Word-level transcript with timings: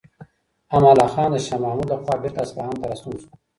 امان 0.75 0.93
الله 0.93 1.07
خان 1.13 1.29
د 1.31 1.35
شاه 1.45 1.59
محمود 1.65 1.87
لخوا 1.91 2.13
بیرته 2.21 2.39
اصفهان 2.45 2.75
ته 2.79 2.85
راستون 2.89 3.15
شو. 3.21 3.29